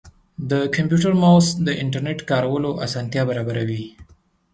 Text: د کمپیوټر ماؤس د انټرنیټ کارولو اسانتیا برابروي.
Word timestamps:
د 0.49 0.51
کمپیوټر 0.75 1.13
ماؤس 1.21 1.47
د 1.67 1.69
انټرنیټ 1.83 2.19
کارولو 2.31 2.69
اسانتیا 2.85 3.21
برابروي. 3.29 3.85